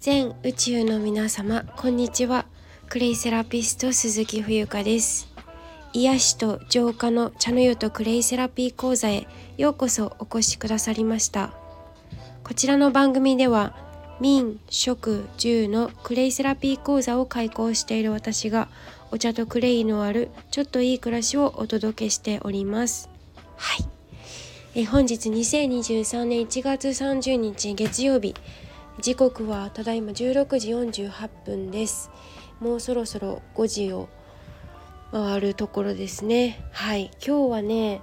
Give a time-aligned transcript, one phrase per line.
[0.00, 2.46] 全宇宙の皆様こんにちは。
[2.88, 5.26] クレイセラピスト鈴木冬香です。
[5.92, 9.26] 癒しと浄化の茶の湯とクレイセラピー講座へ
[9.56, 11.52] ようこそお越しくださりました。
[12.44, 13.74] こちらの番組では
[14.20, 18.68] 民食住のクレイセラピー講座を開講している私が
[19.10, 23.10] お茶とクレイのあるちょっといい暮らしをお届けしております。
[23.56, 23.88] はい。
[24.76, 28.36] え本日2023年1月30日月曜日
[29.00, 32.10] 時刻はただいま16時48分です。
[32.58, 34.08] もうそろそろ5時を
[35.12, 36.64] 回るところですね。
[36.72, 37.12] はい。
[37.24, 38.00] 今日はね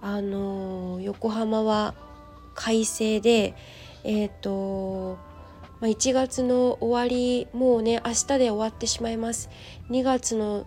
[0.00, 1.94] あのー、横浜は
[2.54, 3.54] 快晴で
[4.02, 5.18] えっ、ー、と
[5.80, 9.50] まあ、1月の終わりもうね明日で終わってしまいます。
[9.90, 10.66] 2月の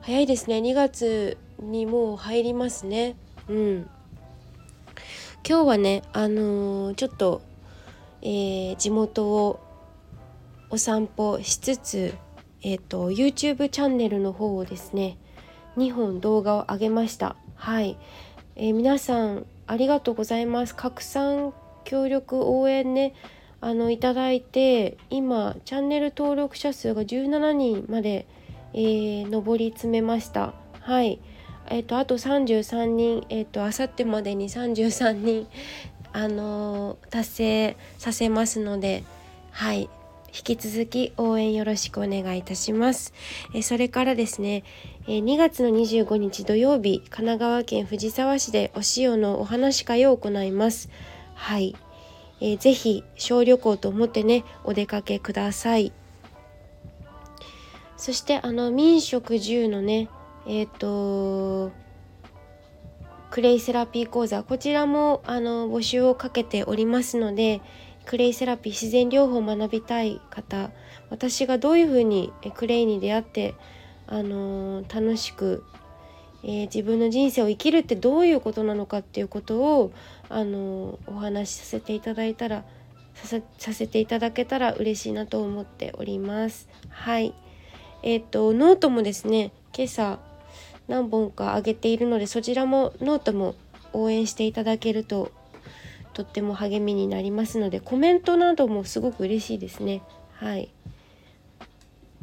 [0.00, 0.58] 早いですね。
[0.58, 3.14] 2月にもう入りますね。
[3.48, 3.90] うん。
[5.48, 7.47] 今日はねあのー、ちょっと
[8.22, 9.60] えー、地元を
[10.70, 12.14] お散歩しつつ、
[12.62, 15.16] えーと、YouTube チャンネルの方をですね
[15.76, 17.36] 2本動画を上げました。
[17.54, 17.96] はい、
[18.56, 20.74] えー、皆さんありがとうございます。
[20.74, 21.52] 拡散
[21.84, 23.14] 協力応援ね
[23.60, 28.26] あのいただいて今チャンネル登録者数が17人まで、
[28.74, 30.54] えー、上り詰めました。
[30.80, 31.20] はい。
[31.70, 35.46] えっ、ー、とあと33人えっ、ー、とあさってまでに33人
[36.12, 39.04] あの達成させますので
[39.50, 39.88] はい
[40.28, 43.12] 引き続き応援よろしくお願いいたします。
[43.54, 44.62] えそれからですね、
[45.06, 50.90] え2月の25日土曜日、神奈川県藤沢市でお塩のお話会を行います。
[51.34, 51.74] はい。
[52.40, 55.92] えー、ぜひ小旅行と思ってね、お出かけください。
[57.96, 60.08] そしてあの民食10のね、
[60.46, 61.72] えっ、ー、と
[63.30, 67.60] クレイセラピー講座こちらもあの募集をかけておりますので
[68.06, 70.70] クレイセラピー自然療法を学びたい方
[71.10, 73.54] 私がどういうふうにクレイに出会って
[74.06, 75.62] あの楽しく、
[76.42, 79.92] えー、自分の人生を生きるってどういうことなのかっていうことを
[80.30, 82.64] あのお話しさせていただいたら
[83.14, 86.68] させていただけたら嬉しいなと思っております。
[86.88, 87.34] はい
[88.02, 90.20] えっ、ー、とノートもですね今朝
[90.88, 93.54] 何本か上げているのでそちらもノートも
[93.92, 95.30] 応援していただけると
[96.14, 100.02] とっても励みになりますのでコメントなどもすごく嬉しいですね。
[100.32, 100.70] はい。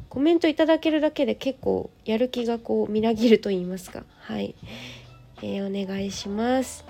[0.09, 4.03] コメントいただけるだけで結構やる気がこうみなぎると言いますか。
[4.19, 4.55] はい、
[5.41, 6.85] えー、お願いします。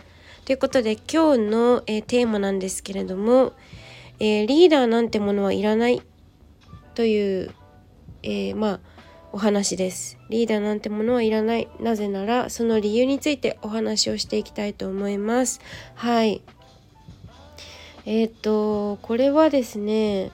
[0.45, 3.53] ということで今日の、えー、テーマなんですけれども、
[4.19, 6.01] えー、リーダーなんてものはいらない
[6.93, 7.51] という、
[8.21, 8.94] えまあ
[9.35, 10.17] お話です。
[10.29, 11.67] リーダーなんてものはいらない。
[11.81, 15.59] なぜならその理由についてお話をしていきたいと思います。
[15.93, 16.41] はい。
[18.05, 20.31] えっ、ー、とこれはですね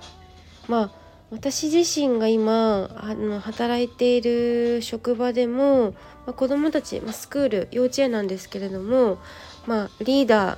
[0.67, 0.91] まあ
[1.31, 5.97] 私自身が今あの働いている職場でも、ま
[6.27, 9.17] あ、子どもたち、まあ、スクール幼稚園なんですけれども、
[9.65, 10.57] まあ、リーダ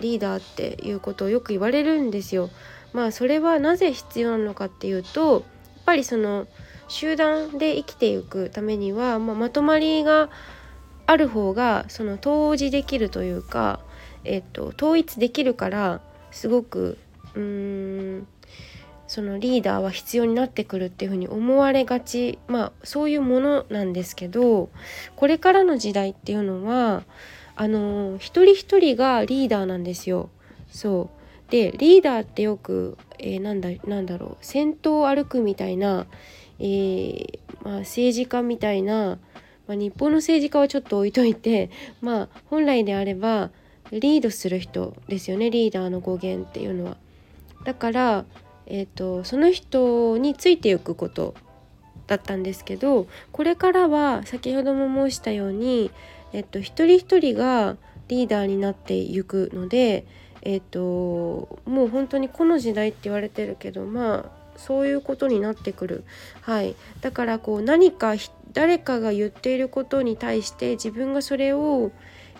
[0.00, 2.50] リーダーっていうことをよく言われるんですよ。
[2.92, 5.42] まあそれはなぜ必要なのかっていうとやっ
[5.84, 6.48] ぱりその
[6.88, 10.30] 集団で生きていくためには、まあ、まとまりが
[11.06, 13.80] ある方がその統治できるというか、
[14.24, 16.98] えっと、統一できるからすごく
[17.34, 17.42] うー
[18.18, 18.26] ん
[19.08, 24.68] そのリーダーは必要になってくるっていうふうに思われがちまあそういうものなんですけど
[25.14, 27.04] これからの時代っていうのは
[27.54, 30.28] あの一人一人がリーダーなんですよ。
[30.70, 31.15] そう
[31.50, 36.06] でリーダーってよく、えー、なんだなんだろう先頭を歩くみたいな
[36.58, 39.18] えー、まあ、政治家みたいな、
[39.66, 41.70] まあ、日本の政治家はちょっと置いといて、
[42.00, 43.50] まあ、本来であれば
[43.90, 46.96] リードする人ですよねリーダーの語源っていうのは。
[47.64, 48.24] だから、
[48.66, 51.34] えーと、その人についていくこと
[52.06, 55.90] だったんですけどこれからは先ほども申したように、
[56.32, 60.04] えっと、一人一人がリーダーになっていくので、
[60.46, 66.04] えっと、もう本当にこの時代って言われてるけどまあそういうことになってくる。
[66.40, 68.14] はい、だからこう何か
[68.52, 71.90] 誰かが言っていることに対して自分がそれを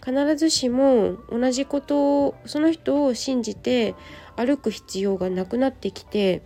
[0.05, 3.97] 必ずしも同じことをその人を信じて
[4.37, 6.43] 歩く必要がなくなってきて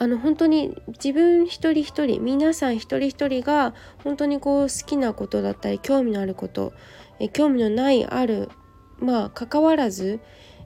[0.00, 6.72] あの本当に自分一人一人皆さん一人一人が本当にこう好きなことだったり興味のあること
[7.20, 8.50] え興味のないある
[9.00, 10.20] まあ関わらず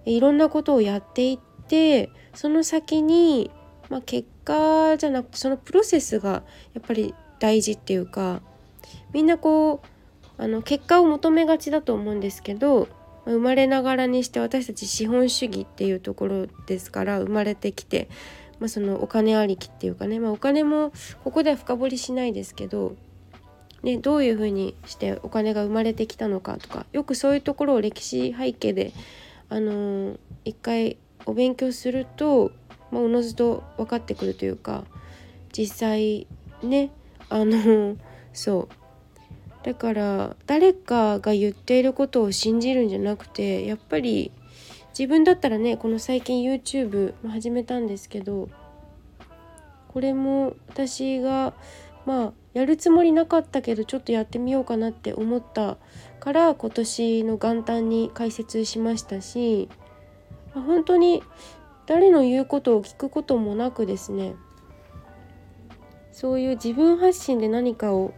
[0.04, 3.50] いろんなことをやっていってその先に、
[3.88, 6.42] まあ、結果じゃなくてそのプロセスが
[6.75, 8.42] やっぱり大事っていうか
[9.12, 12.88] みんなこうあの結果を求めがちだと思うんですけど
[13.25, 18.08] 生まれながらにして私たち資本主義っていうところですから生まれてきて、
[18.58, 20.92] まあ、そのお金ありきっていうかね、まあ、お金も
[21.22, 22.96] ここでは深掘りしないですけど、
[23.84, 28.92] ね、どういうふうにしてお金が生まれてきたのかとかよくそういうところを歴史背景で、
[29.50, 30.96] あのー、一回
[31.26, 32.50] お勉強すると、
[32.90, 34.84] まあ、おのずと分かってくるというか
[35.52, 36.26] 実際
[36.62, 36.90] ね
[37.28, 37.96] あの
[38.32, 38.75] そう。
[39.64, 44.31] だから誰かが言っていることを信じるんじゃなくてやっぱり
[44.90, 48.50] 自分だったらねこの最近 YouTube も始めたんですけど
[49.88, 51.54] これも私が
[52.04, 55.76] まあやるつもりなかったけどちょっとやってみようかなって思った
[56.20, 59.68] から今年の元旦に開設しましたし
[60.54, 61.22] 本当に
[61.86, 64.36] 誰の言うことを聞くこともなくですね。
[66.12, 68.14] そういう自分発信で何かを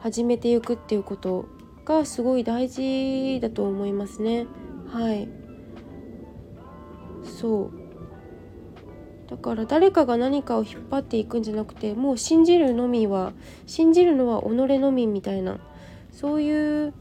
[0.00, 1.46] 始めていくっていうこと
[1.84, 4.46] がすごい大事だと思いますね。
[4.88, 5.28] はい。
[7.22, 7.79] そう。
[9.30, 13.32] だから誰かが何かを引っ張っていくんじゃなくてもう信じるのみは
[13.66, 15.58] 信じるのは己のみみたいな
[16.12, 16.92] そういう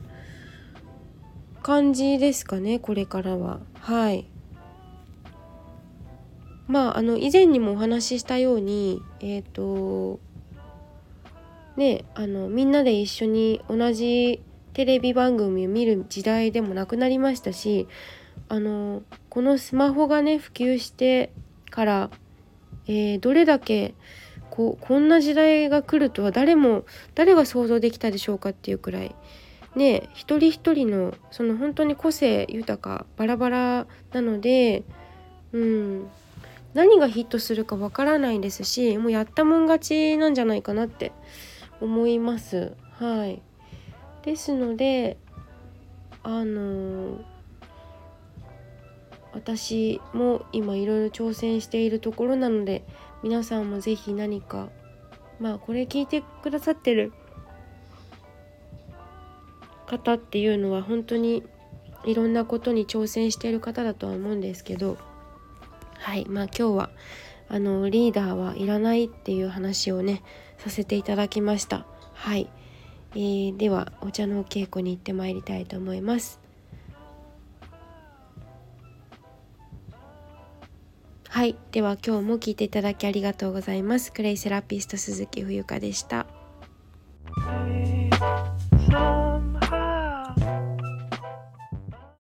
[1.64, 3.60] 感じですかねこれからは。
[3.82, 4.26] はい。
[6.68, 10.20] まああの以前にもお話ししたようにえっ、ー、と
[11.76, 14.44] ねあのみんなで一緒に同じ
[14.74, 17.88] テレビ番組を見る時代でもなくなりましたし
[18.50, 21.32] あのこのスマホがね普及して
[21.80, 22.10] から、
[22.88, 23.96] えー、どれだけ
[24.50, 26.84] ここんな時代が来るとは誰も
[27.16, 29.16] 誰が想像できたでしょうかっていうくらい。
[29.76, 34.84] ね一人一人のその本当に個性豊かバラバラなので
[35.54, 36.10] うん。
[36.74, 41.14] 何がヒットするかわからないですしもうやったもん勝ちなんじゃないかなって
[41.80, 42.74] 思います。
[43.00, 43.42] はい、
[44.24, 45.18] ですので
[46.24, 47.22] あの
[49.34, 52.84] 私も今いろいろ挑戦しているところなので
[53.24, 54.70] 皆さんも是非何か
[55.40, 57.14] まあこれ聞いてくださってる
[59.86, 61.44] 方っていうのは本当に
[62.06, 64.98] いろんなことに挑戦している方だとは思うんですけど
[65.94, 66.90] はいまあ今日は
[67.50, 70.22] あのリーダーはいらないっていう話をね
[70.60, 71.86] させていただきました。
[72.14, 72.50] はい、
[73.14, 76.39] えー、ではお茶のお稽古に行ってまいりたいと思います。
[81.30, 81.56] はい。
[81.72, 84.12] では今日も聞いていただきありがとうございます。
[84.12, 86.26] クレイセラピスト鈴木冬香でした。